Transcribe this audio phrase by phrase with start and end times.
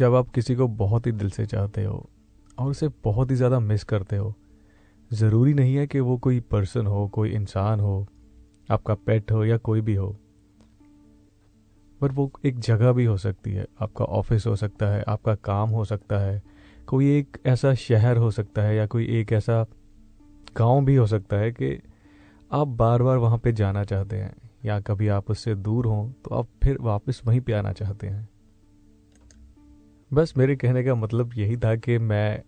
[0.00, 2.08] जब आप किसी को बहुत ही दिल से चाहते हो
[2.58, 4.34] और उसे बहुत ही ज़्यादा मिस करते हो,
[5.10, 8.06] ज़रूरी नहीं है कि वो कोई पर्सन हो, कोई इंसान हो,
[8.68, 10.08] आपका पेट हो या कोई भी हो,
[12.00, 15.70] पर वो एक जगह भी हो सकती है। आपका ऑफ़िस हो सकता है, आपका काम
[15.70, 16.42] हो सकता है,
[16.88, 19.64] कोई एक ऐसा शहर हो सकता है या कोई एक ऐसा
[20.56, 21.78] गाँव भी हो सकता है कि
[22.52, 26.34] आप बार बार वहाँ पे जाना चाहते हैं या कभी आप उससे दूर हों तो
[26.34, 28.28] आप फिर वापस वहीं पे आना चाहते हैं।
[30.10, 32.42] बस मेरे कहने का मतलब यही था कि मैं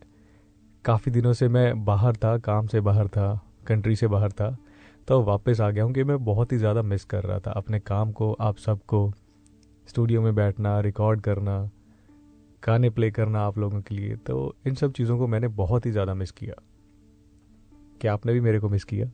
[0.84, 4.56] काफ़ी दिनों से मैं बाहर था, काम से बाहर था कंट्री से बाहर था
[5.08, 7.80] तो वापस आ गया हूँ कि मैं बहुत ही ज़्यादा मिस कर रहा था। अपने
[7.80, 9.12] काम को, आप सबको
[9.88, 11.70] स्टूडियो में बैठना रिकॉर्ड करना,
[12.62, 15.90] गाने प्ले करना आप लोगों के लिए तो इन सब चीज़ों को मैंने बहुत ही
[15.90, 16.54] ज़्यादा मिस किया।
[18.00, 19.06] क्या आपने भी मेरे को मिस किया?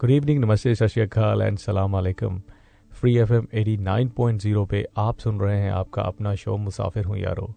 [0.00, 1.96] गुड इवनिंग नमस्ते, सत श्रीकाल एंड सलाम
[3.00, 6.56] free F M at nine point zero पे आप सुन रहे हैं आपका अपना शो
[6.56, 7.48] मुसाफिर हूँ यारो,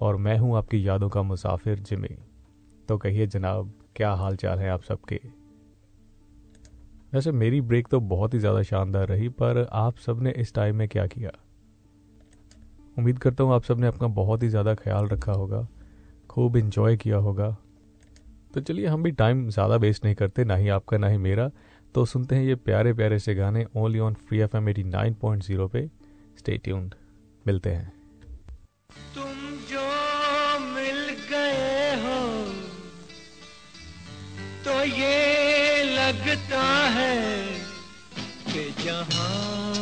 [0.00, 2.16] और मैं हूँ आपकी यादों का मुसाफिर जिमी।
[2.88, 5.20] तो कहिए जनाब, क्या हाल चाल है आप सबके?
[7.12, 10.86] वैसे मेरी ब्रेक तो बहुत ही ज़्यादा शानदार रही, पर आप सबने इस टाइम में
[10.88, 11.30] क्या किया?
[12.98, 15.66] उम्मीद करता हूँ आप सबने अपना बहुत ही ज़्यादा ख्याल रखा होगा,
[16.30, 17.56] खूब इन्जॉय किया होगा।
[18.54, 21.50] तो चलिए हम भी टाइम ज़्यादा वेस्ट नहीं करते, ना ही आपका, ना ही मेरा।
[21.94, 25.14] तो सुनते हैं ये प्यारे प्यारे से गाने only on free F M at nine
[25.14, 25.86] point zero पे।
[26.38, 26.94] स्टे ट्यून्ड
[27.46, 27.92] मिलते हैं।
[29.14, 29.32] तुम
[29.70, 29.84] जो
[30.66, 32.20] मिल गए हो
[34.64, 37.16] तो ये लगता है
[38.48, 39.81] कि जहाँ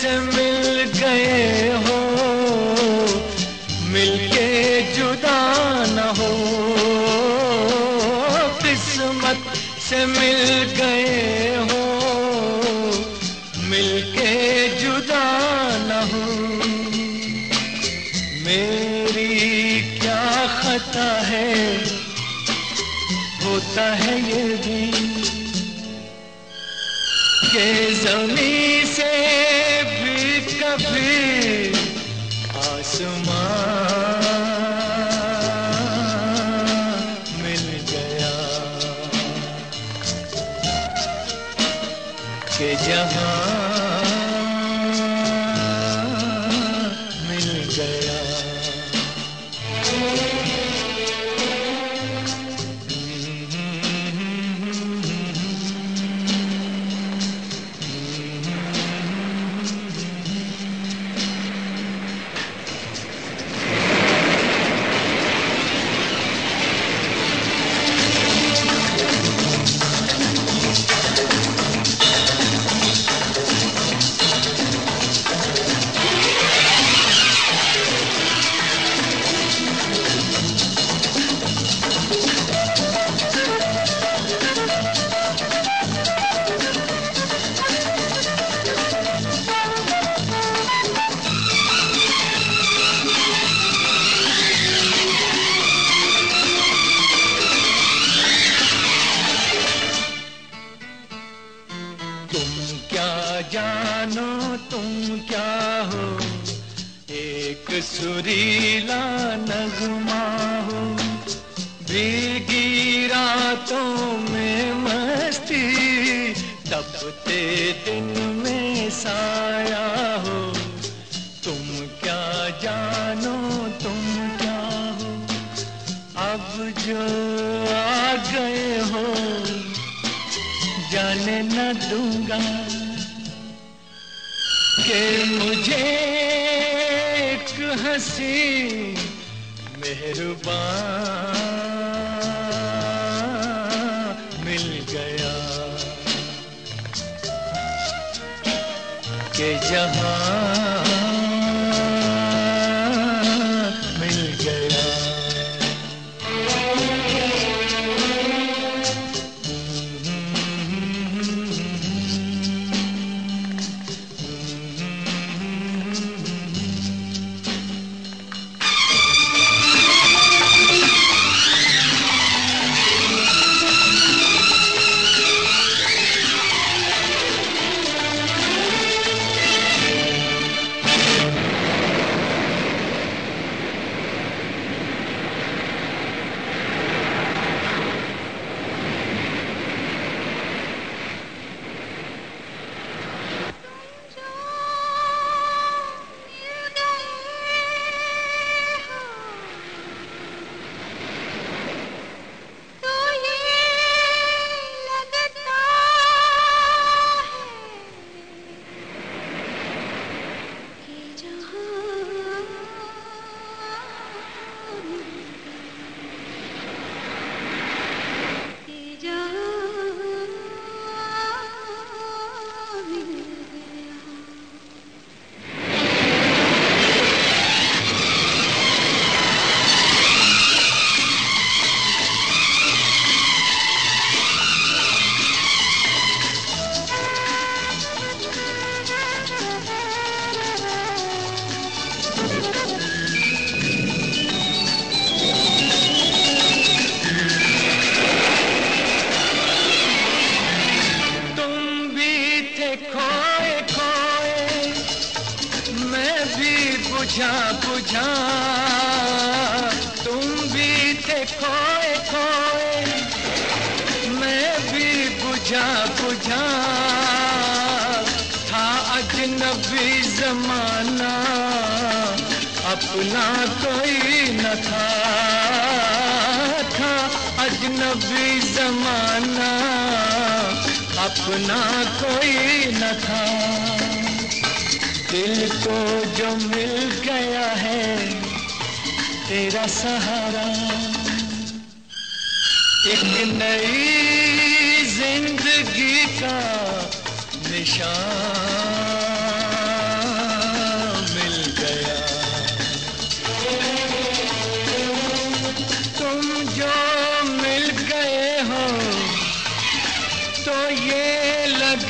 [0.00, 0.37] किस्मत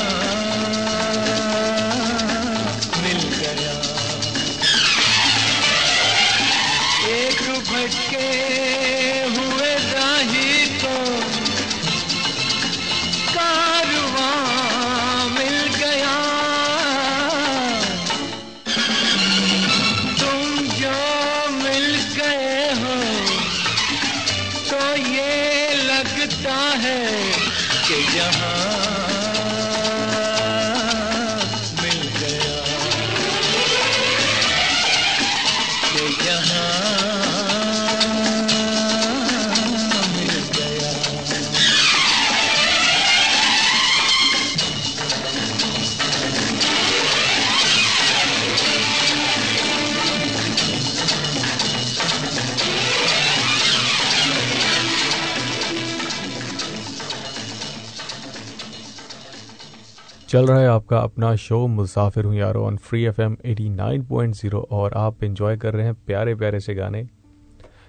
[60.28, 64.02] चल रहा है आपका अपना शो, मुसाफिर हूँ यारो on free F M at nine
[64.06, 67.02] point zero और आप इन्जॉय कर रहे हैं प्यारे प्यारे से गाने।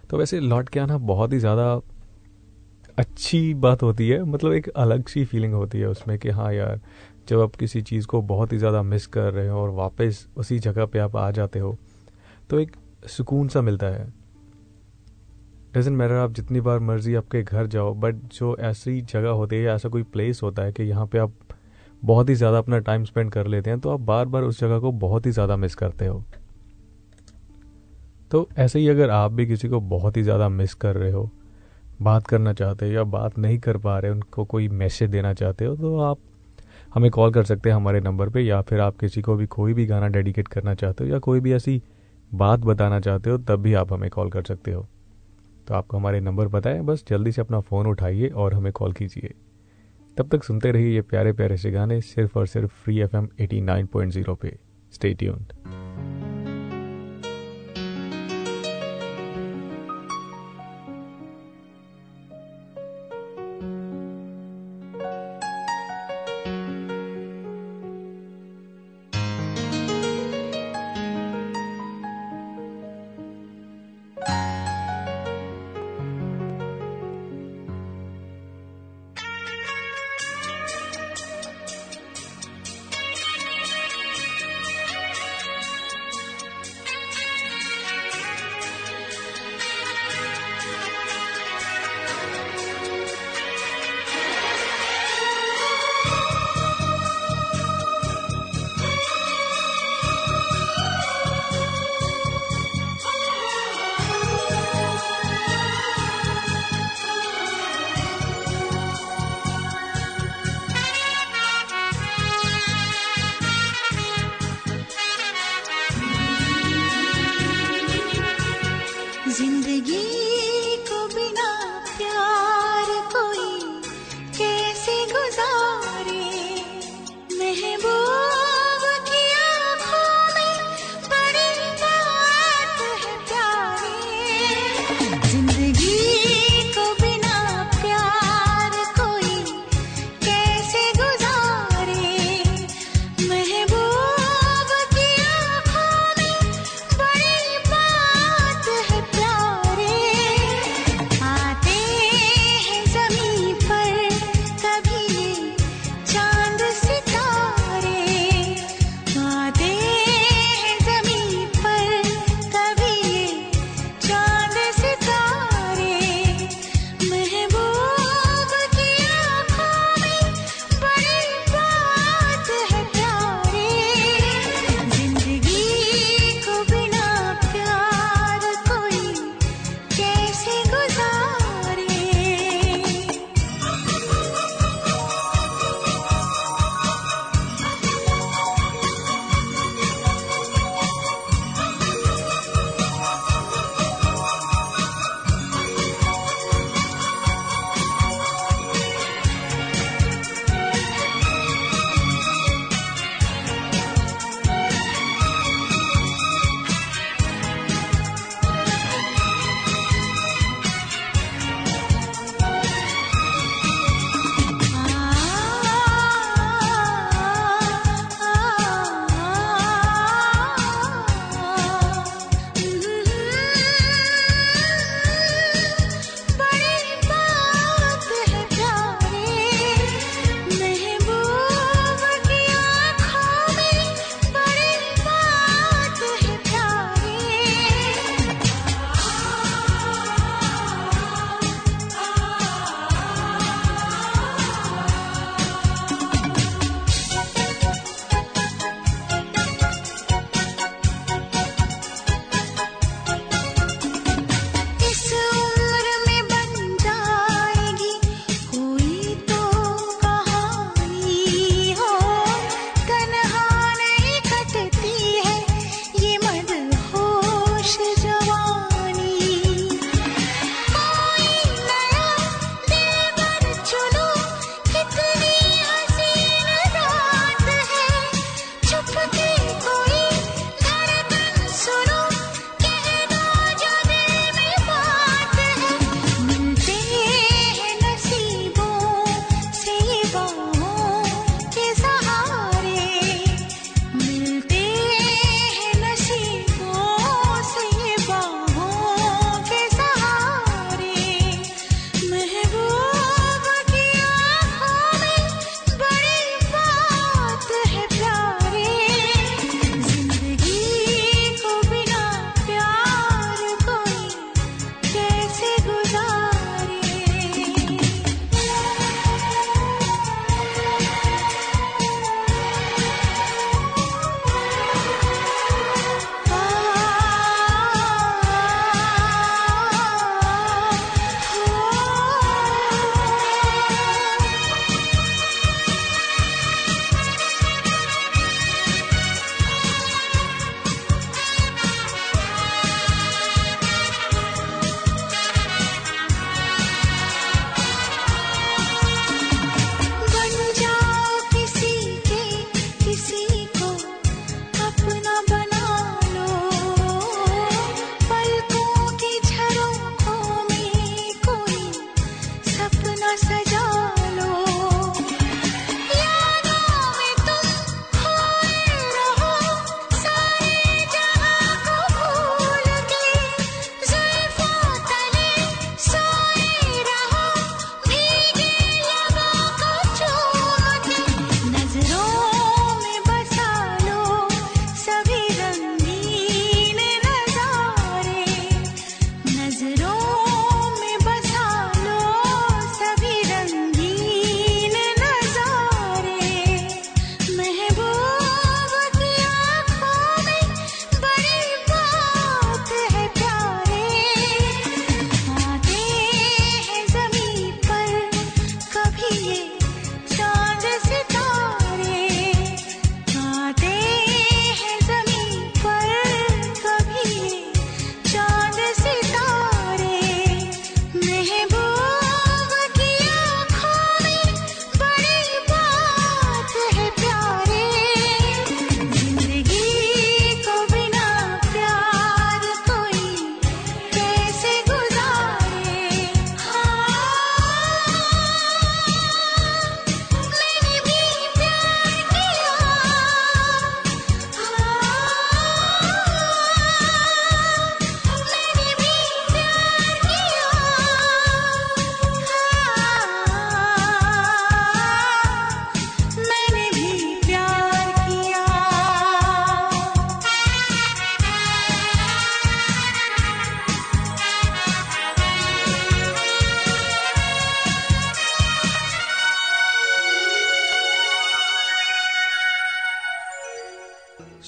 [0.09, 1.73] तो वैसे लौट के आना बहुत ही ज़्यादा
[2.97, 6.79] अच्छी बात होती है मतलब एक अलग सी फीलिंग होती है उसमें कि हाँ यार,
[7.29, 10.59] जब आप किसी चीज़ को बहुत ही ज़्यादा मिस कर रहे हो और वापस उसी
[10.59, 11.77] जगह पे आप आ जाते हो
[12.49, 12.75] तो एक
[13.07, 14.07] सुकून सा मिलता है।
[15.73, 19.61] डजेंट मैटर आप जितनी बार मर्ज़ी आपके घर जाओ बट जो ऐसी जगह होती है
[19.61, 21.33] या ऐसा कोई प्लेस होता है कि यहाँ पे आप
[22.01, 24.79] बहुत ही ज़्यादा अपना टाइम स्पेंड कर लेते हैं तो आप बार बार उस जगह
[24.79, 26.23] को बहुत ही ज़्यादा मिस करते हो।
[28.31, 31.29] तो ऐसे ही अगर आप भी किसी को बहुत ही ज़्यादा मिस कर रहे हो,
[32.01, 35.65] बात करना चाहते हो या बात नहीं कर पा रहे, उनको कोई मैसेज देना चाहते
[35.65, 36.19] हो तो आप
[36.93, 39.73] हमें कॉल कर सकते हैं हमारे नंबर पे, या फिर आप किसी को भी कोई
[39.73, 41.81] भी गाना डेडिकेट करना चाहते हो, या कोई भी ऐसी
[42.31, 44.87] बात बताना चाहते हो, तब भी आप हमें कॉल कर सकते हो।
[45.67, 48.93] तो आपको हमारे नंबर पता है, बस जल्दी से अपना फ़ोन उठाइए और हमें कॉल
[48.93, 49.33] कीजिए।
[50.19, 53.29] तब तक सुनते रहिए ये प्यारे प्यारे से गाने सिर्फ़ और सिर्फ़ free F M
[53.39, 54.57] at nine point zero पे।
[54.91, 55.53] स्टे ट्यून्ड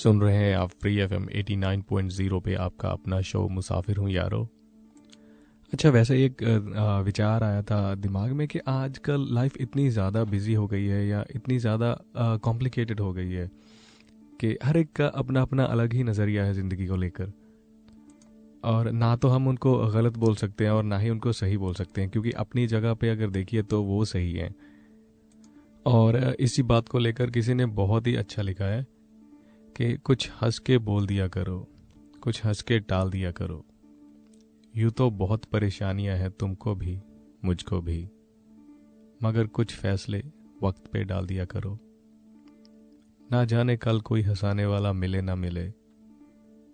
[0.04, 3.48] सुन रहे हैं आप free F M at nine point zero पे आपका अपना शो
[3.50, 4.42] मुसाफिर हूँ यारो।
[5.74, 6.42] अच्छा वैसे एक
[7.06, 11.24] विचार आया था दिमाग में कि आजकल लाइफ इतनी ज़्यादा बिज़ी हो गई है या
[11.36, 13.50] इतनी ज़्यादा कॉम्प्लिकेटेड हो गई है
[14.40, 17.32] कि हर एक का अपना अपना अलग ही नज़रिया है ज़िंदगी को लेकर।
[18.64, 21.74] और ना तो हम उनको गलत बोल सकते हैं और ना ही उनको सही बोल
[21.74, 24.50] सकते हैं, क्योंकि अपनी जगह पे अगर देखिए तो वो सही है।
[25.86, 28.86] और इसी बात को लेकर किसी ने बहुत ही अच्छा लिखा है
[29.78, 31.68] कि कुछ हंस के बोल दिया करो,
[32.22, 33.66] कुछ हंस के टाल दिया करो।
[34.76, 37.00] यूँ तो बहुत परेशानियाँ हैं तुमको भी,
[37.46, 38.04] मुझको भी।
[39.24, 40.24] मगर कुछ फैसले
[40.64, 41.78] वक्त पे डाल दिया करो।
[43.32, 45.74] ना जाने कल कोई हंसाने वाला मिले ना मिले,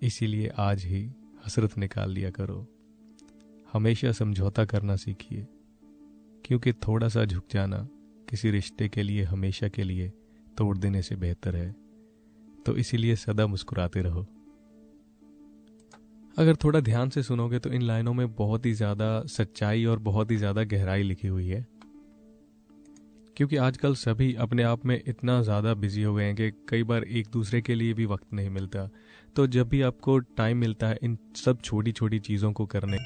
[0.01, 1.03] इसीलिए आज ही
[1.45, 2.65] हसरत निकाल लिया करो।
[3.73, 5.47] हमेशा समझौता करना सीखिए,
[6.45, 7.87] क्योंकि थोड़ा सा झुक जाना
[8.29, 10.09] किसी रिश्ते के लिए, हमेशा के लिए
[10.57, 11.86] तोड़ देने से बेहतर है।
[12.67, 14.25] तो इसीलिए सदा मुस्कुराते रहो।
[16.37, 20.31] अगर थोड़ा ध्यान से सुनोगे तो इन लाइनों में बहुत ही ज़्यादा सच्चाई और बहुत
[20.31, 21.65] ही ज़्यादा गहराई लिखी हुई है।
[23.37, 27.03] क्योंकि आजकल सभी अपने आप में इतना ज़्यादा बिज़ी हो गए हैं कि कई बार
[27.03, 28.89] एक दूसरे के लिए भी वक्त नहीं मिलता।
[29.35, 32.97] तो जब भी आपको टाइम मिलता है इन सब छोटी छोटी चीज़ों को करने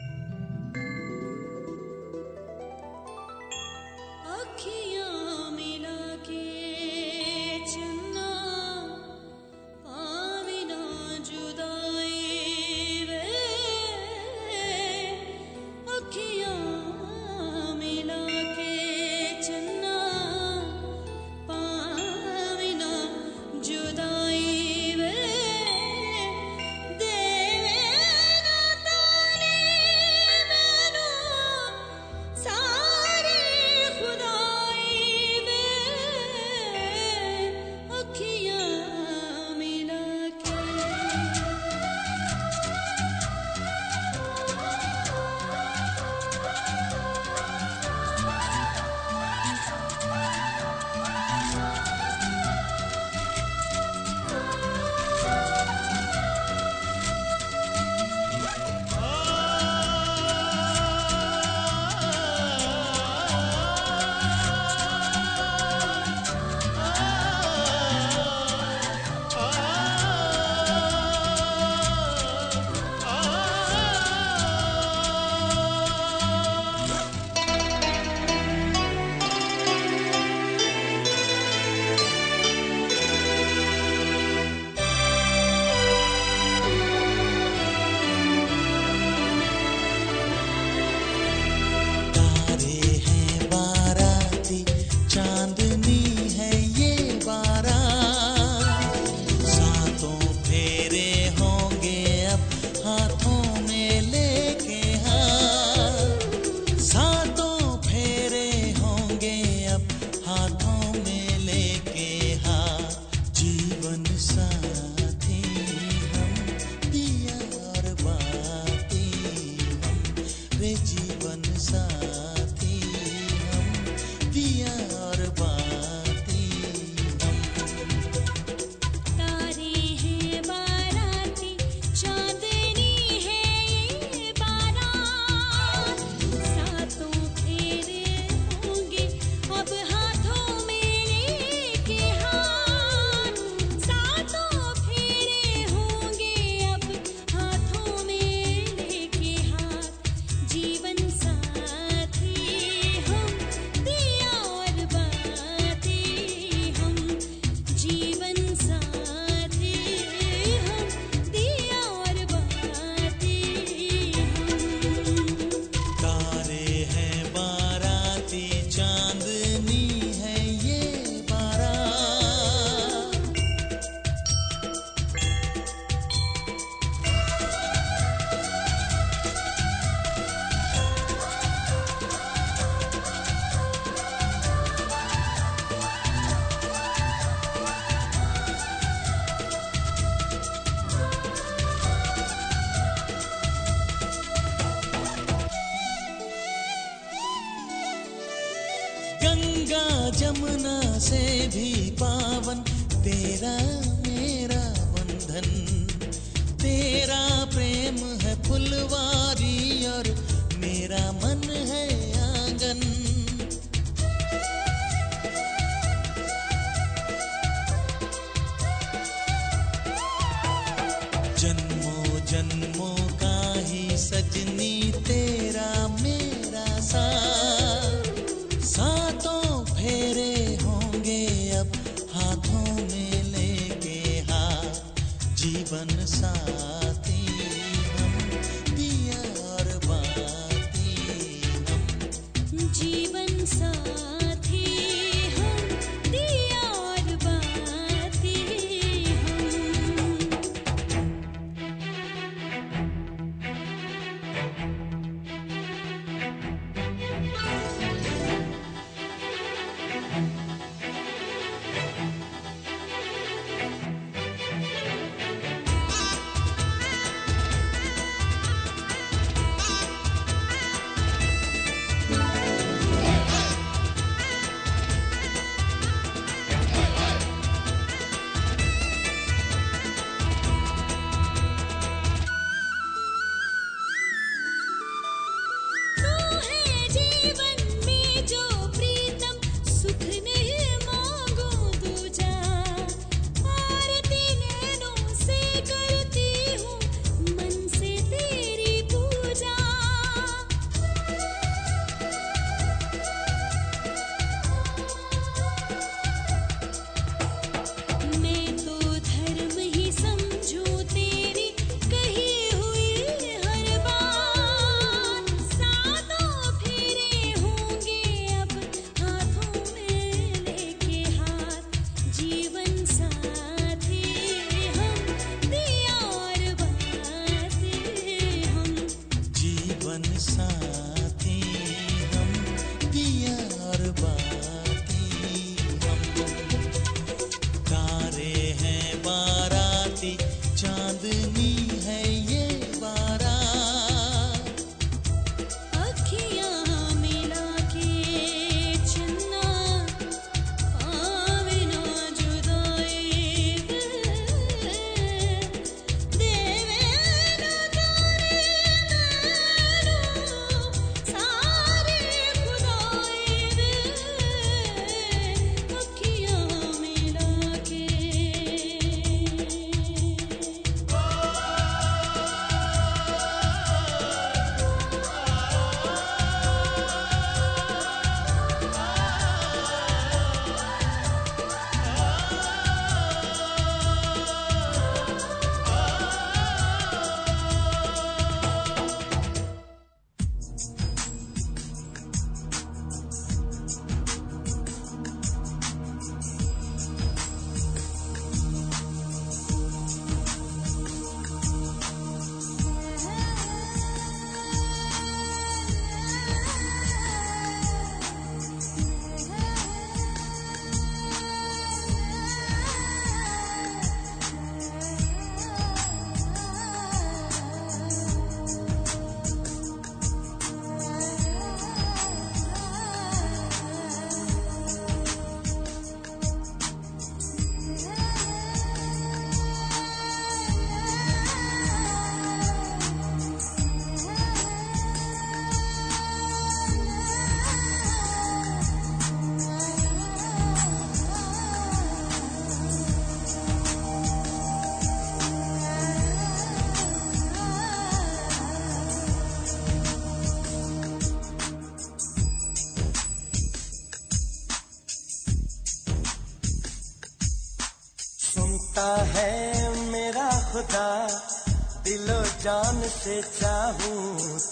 [460.71, 463.99] वादा दिलो जान से चाहूँ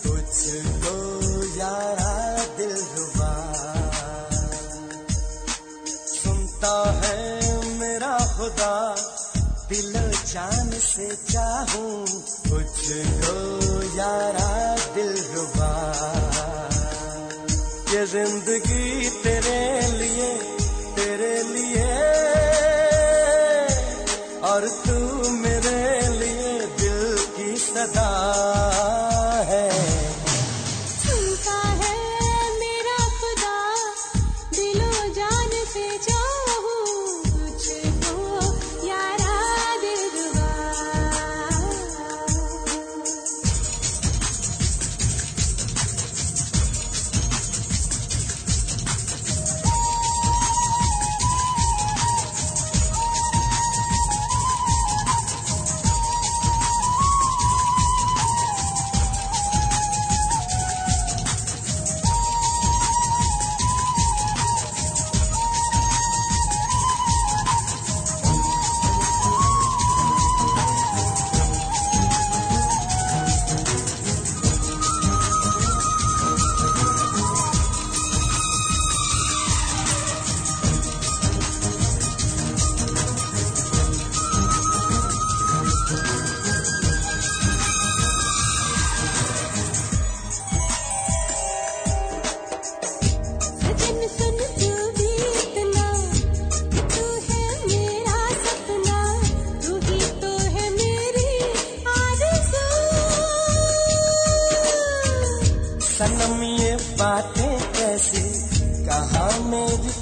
[0.04, 0.96] तुझको,
[1.56, 2.16] यारा
[2.58, 3.32] दिल हुआ
[6.20, 7.20] सुनता है
[7.80, 8.76] मेरा खुदा,
[9.70, 9.94] दिल
[10.34, 11.80] जान से कुछ
[12.50, 13.38] तुझको,
[13.96, 15.72] यारा दिल हुआ
[17.94, 18.59] ये ज़िंदगी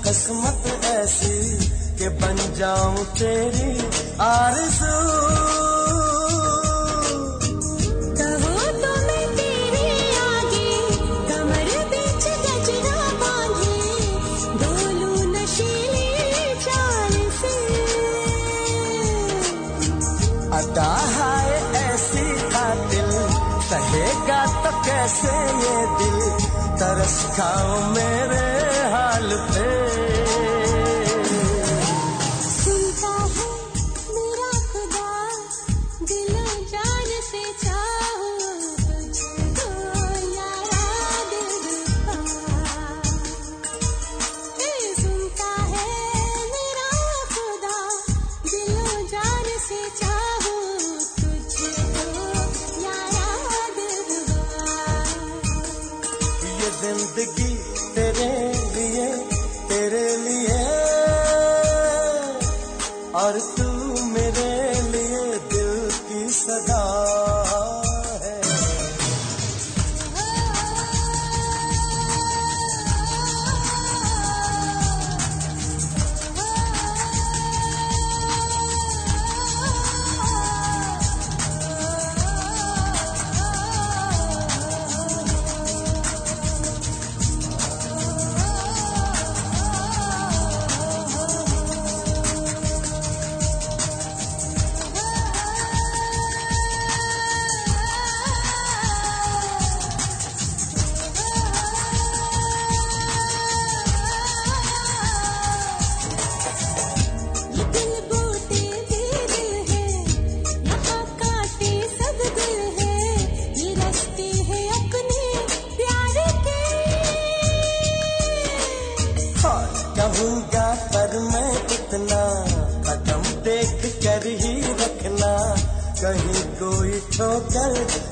[0.03, 1.37] किस्मत ऐसी
[1.97, 3.71] कि बन जाऊँ तेरी
[4.21, 4.95] आरज़ू।
[8.19, 9.89] कहो तो मैं तेरे
[10.21, 10.71] आगे
[11.29, 13.77] कमर बीच गजरा बांधे
[14.61, 16.09] डोलू नशीली
[16.65, 17.55] चाल से।
[20.59, 21.35] अदा है
[21.85, 23.11] ऐसी कातिल
[23.69, 26.19] सहेगा तो कैसे ये दिल?
[26.79, 28.46] तरस खाओ मेरे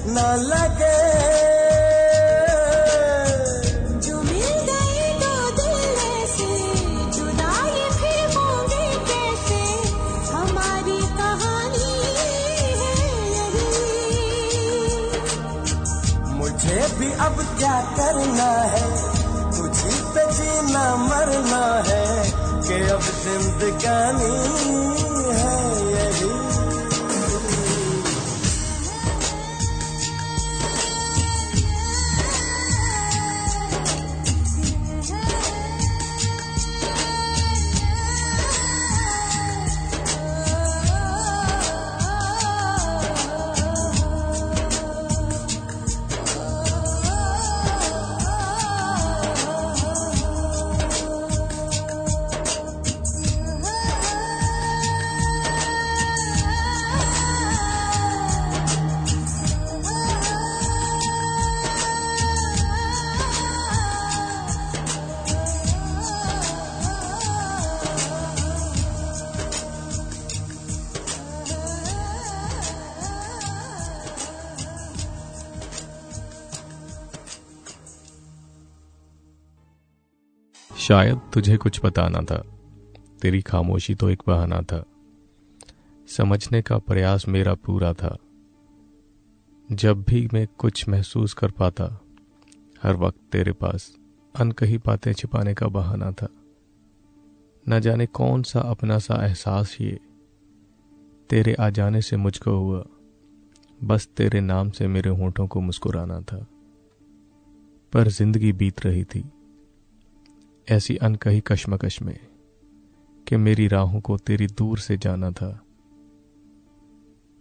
[0.07, 0.99] न लगे।
[3.99, 6.49] जो मिल गए दो दिल ऐसे
[7.17, 9.61] जुदाई फिर होंगे कैसे?
[10.31, 12.33] हमारी कहानी है
[13.33, 13.69] यही।
[16.31, 19.15] मुझे भी अब क्या करना है?
[19.57, 22.07] तुझी पे जीना मरना है
[22.67, 24.35] कि अब जिंदगानी
[80.87, 82.43] शायद तुझे कुछ बताना था।
[83.21, 84.85] तेरी खामोशी तो एक बहाना था।
[86.07, 88.17] समझने का प्रयास मेरा पूरा था।
[89.71, 92.01] जब भी मैं कुछ महसूस कर पाता,
[92.83, 93.95] हर वक्त तेरे पास
[94.35, 96.27] अनकही बातें छिपाने का बहाना था।
[97.69, 99.99] न जाने कौन सा अपना सा एहसास ये,
[101.29, 102.85] तेरे आ जाने से मुझको हुआ,
[103.83, 106.47] बस तेरे नाम से मेरे होठों को मुस्कुराना था।
[107.93, 109.31] पर ज़िंदगी बीत रही थी।
[110.69, 112.19] ऐसी अनकही कश्मकश में
[113.27, 115.61] कि मेरी राहों को तेरी दूर से जाना था।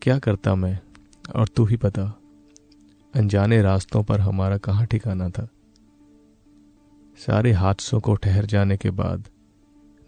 [0.02, 0.80] क्या करता मैं?
[1.36, 2.20] और तू ही बता।
[3.14, 5.48] अनजाने रास्तों पर हमारा कहाँ ठिकाना था?
[7.16, 9.28] सारे हादसों को ठहर जाने के बाद,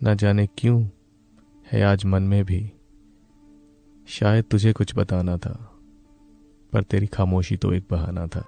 [0.05, 0.89] न जाने क्यों
[1.73, 2.73] है आज मन में भी।
[4.07, 5.73] शायद तुझे कुछ बताना था,
[6.73, 8.45] पर तेरी खामोशी तो एक बहाना था।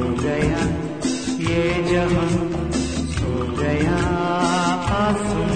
[0.00, 0.46] ोजय
[1.50, 2.32] ये जहं
[3.14, 3.98] सूर्यया
[5.00, 5.49] आसु।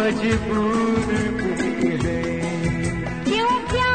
[0.00, 1.08] मजबूर
[3.26, 3.90] क्यों गया?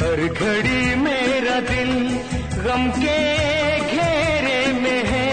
[0.00, 1.92] हर घड़ी मेरा दिल
[2.64, 3.18] गम के
[3.94, 5.32] घेरे में है।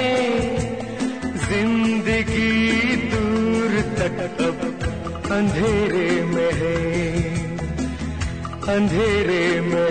[1.48, 2.54] ज़िंदगी
[3.12, 4.18] दूर तक
[4.50, 4.60] अब
[5.32, 5.81] अंधेरे
[8.72, 9.91] अंधेरे में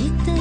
[0.00, 0.39] अच्छी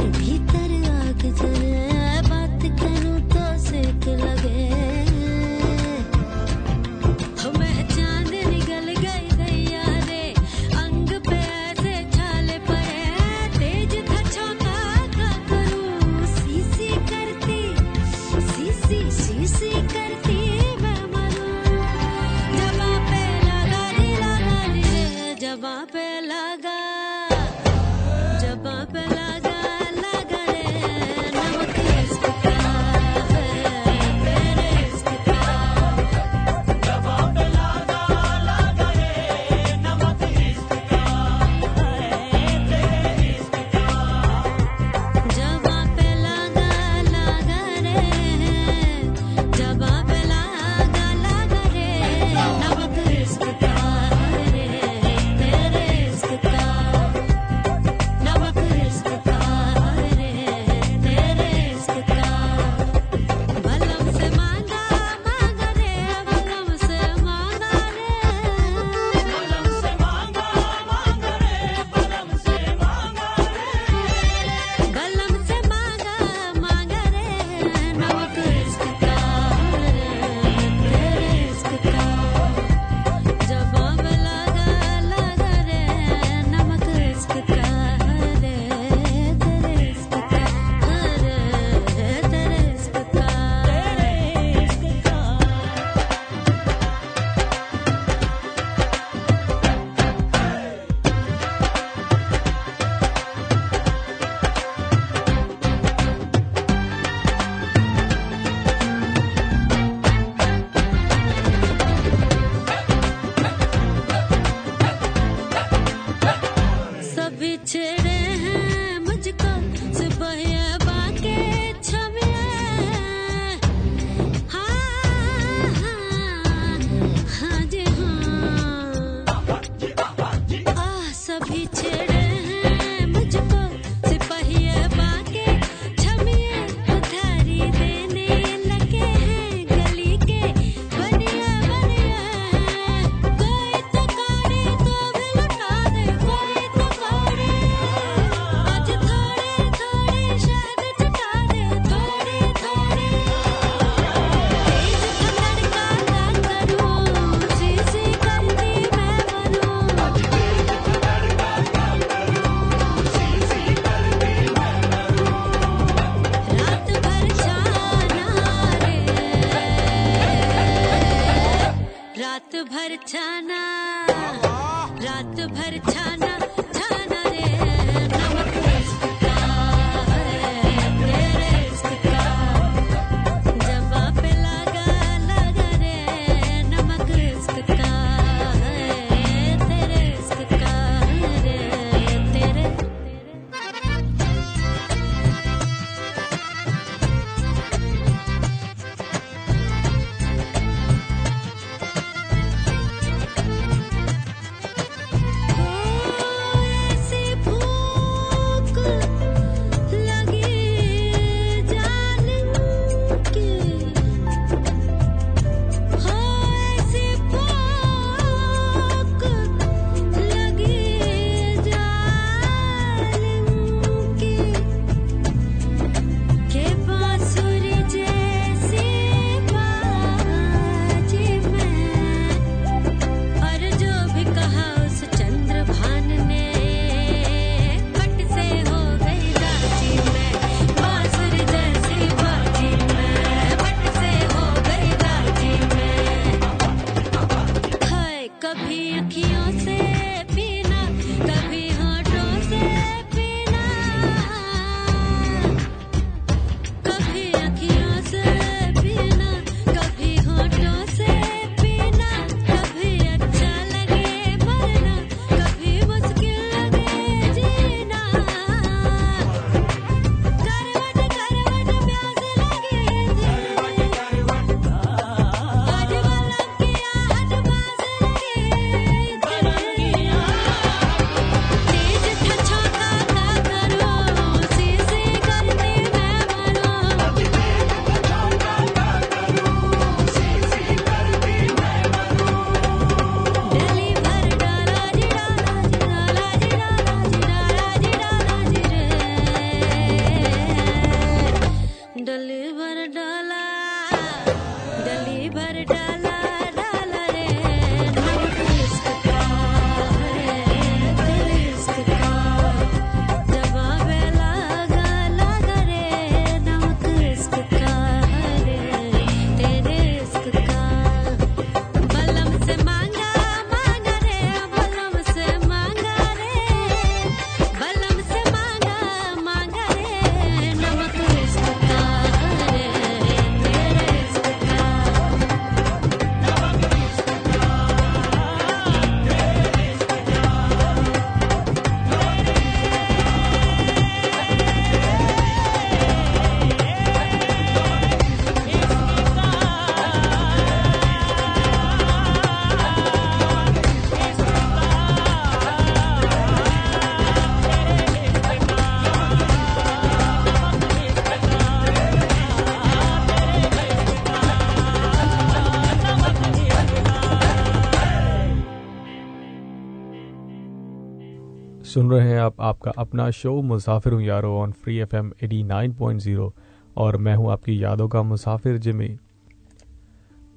[372.19, 376.01] हैं। आप, आपका अपना शो मुसाफिर हूँ यारो on free F M at nine point
[376.01, 376.33] zero
[376.77, 378.97] और मैं हूँ आपकी यादों का मुसाफिर जिमी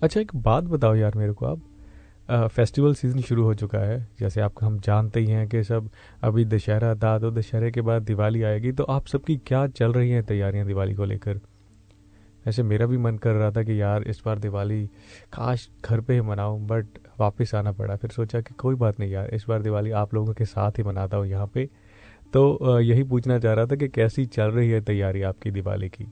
[0.02, 4.40] अच्छा एक बात बताओ यार मेरे को आप। फेस्टिवल सीज़न शुरू हो चुका है। जैसे
[4.40, 5.88] आप, हम जानते ही हैं कि सब
[6.22, 10.10] अभी दशहरा था तो दशहरे के बाद दिवाली आएगी तो आप सबकी क्या चल रही
[10.10, 11.40] हैं तैयारियाँ दिवाली को लेकर?
[12.46, 14.86] ऐसे मेरा भी मन कर रहा था कि यार इस बार दिवाली
[15.32, 16.86] काश घर पे ही मनाऊं बट
[17.22, 20.32] वापस आना पड़ा। फिर सोचा कि कोई बात नहीं यार इस बार दिवाली आप लोगों
[20.34, 21.68] के साथ ही मनाता हूँ यहाँ पे।
[22.32, 26.06] तो यही पूछना चाह रहा था कि कैसी चल रही है तैयारी आपकी दिवाली की?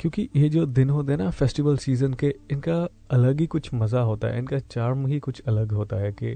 [0.00, 2.76] क्योंकि ये जो दिन होते हैं ना फेस्टिवल सीज़न के इनका
[3.10, 6.34] अलग ही कुछ मज़ा होता है इनका चार्म ही कुछ अलग होता है कि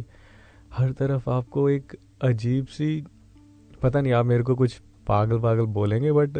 [0.74, 3.04] हर तरफ़ आपको एक अजीब सी
[3.82, 6.38] पता नहीं आप मेरे को कुछ पागल पागल बोलेंगे बट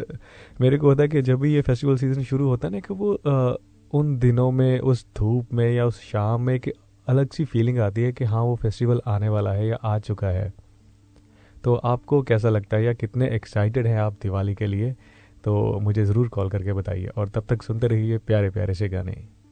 [0.61, 2.93] मेरे को होता है कि जब भी ये फेस्टिवल सीज़न शुरू होता है ना कि
[2.93, 3.55] वो अ,
[3.93, 6.73] उन दिनों में उस धूप में या उस शाम में एक
[7.07, 10.27] अलग सी फीलिंग आती है कि हाँ वो फेस्टिवल आने वाला है या आ चुका
[10.27, 10.53] है।
[11.63, 14.95] तो आपको कैसा लगता है या कितने एक्साइटेड हैं आप दिवाली के लिए?
[15.43, 19.42] तो मुझे ज़रूर कॉल करके बताइए और तब तक सुनते रहिए प्यारे प्यारे से गाने।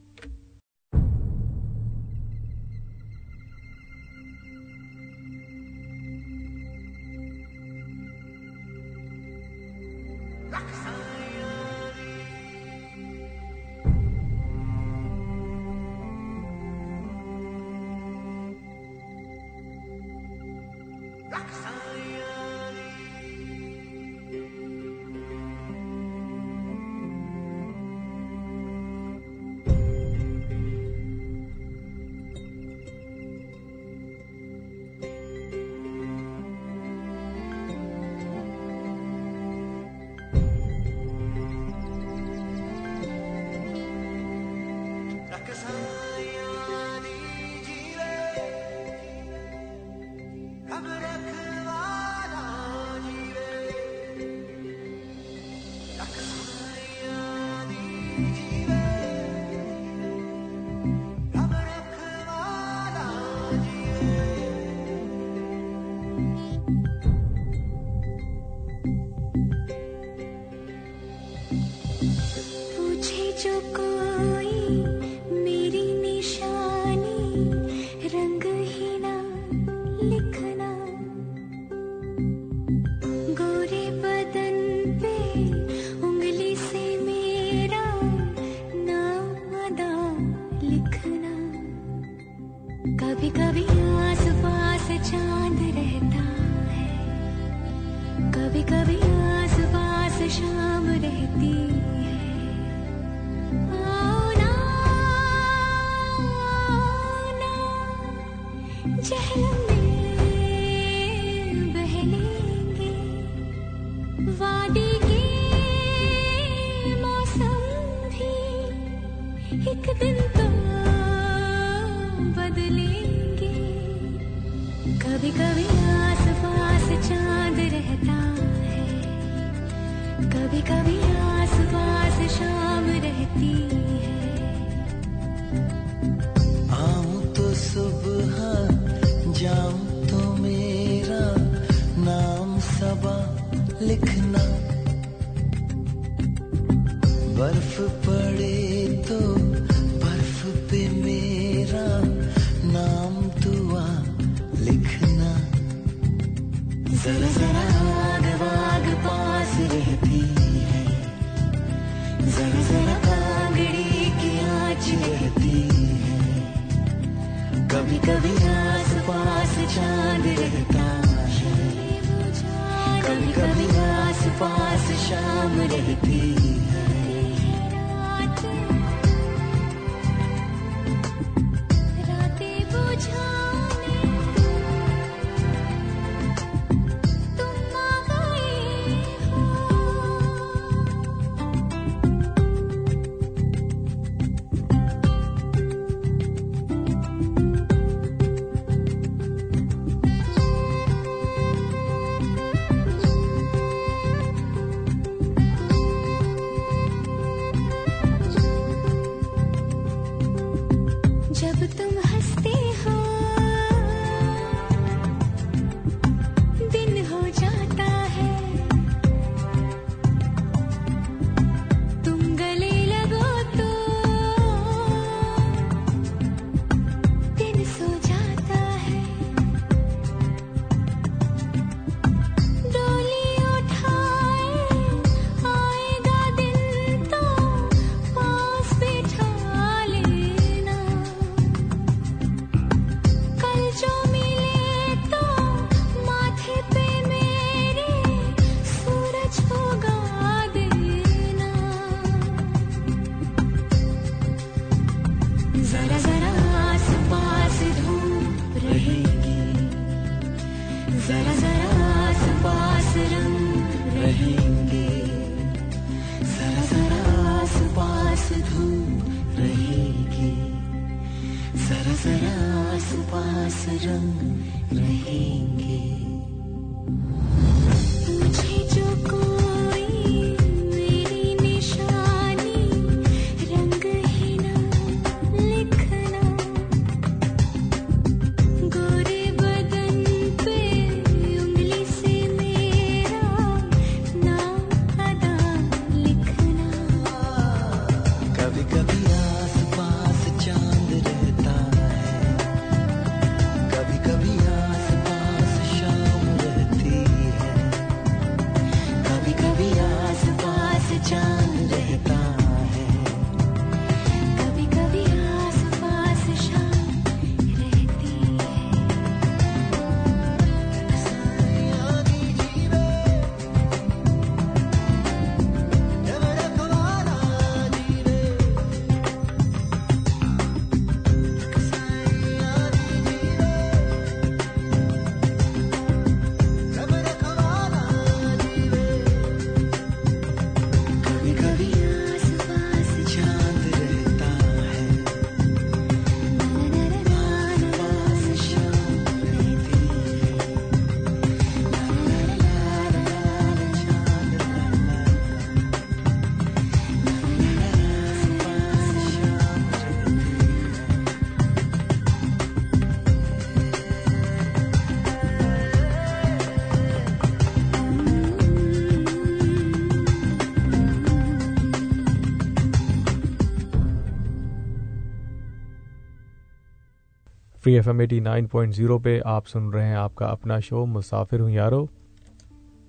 [377.72, 380.86] Free F M at nine point zero पे आप सुन रहे हैं आपका अपना शो,
[380.86, 381.88] मुसाफिर हूँ यारो।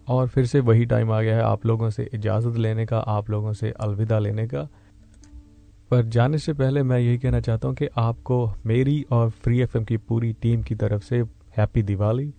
[0.09, 3.29] और फिर से वही टाइम आ गया है आप लोगों से इजाज़त लेने का, आप
[3.31, 4.63] लोगों से अलविदा लेने का।
[5.91, 9.85] पर जाने से पहले मैं यही कहना चाहता हूँ कि आपको मेरी और फ्री एफएम
[9.85, 11.21] की पूरी टीम की तरफ़ से
[11.57, 12.33] हैप्पी दिवाली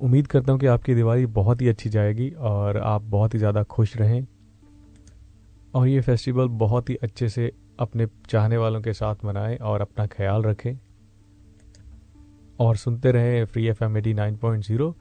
[0.00, 3.62] उम्मीद करता हूँ कि आपकी दिवाली बहुत ही अच्छी जाएगी और आप बहुत ही ज़्यादा
[3.62, 4.26] खुश रहें।
[5.74, 7.50] और ये फेस्टिवल बहुत ही अच्छे से
[7.80, 10.78] अपने चाहने वालों के साथ मनाएँ और अपना ख्याल रखें।
[12.60, 14.94] और सुनते रहें free F M at nine point zero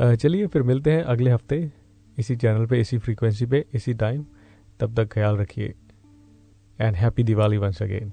[0.00, 1.70] चलिए फिर मिलते हैं अगले हफ़्ते
[2.16, 4.24] इसी चैनल पे, इसी फ्रीक्वेंसी पे, इसी टाइम
[4.80, 5.74] तब तक ख्याल रखिए।
[6.78, 8.12] And happy Diwali once again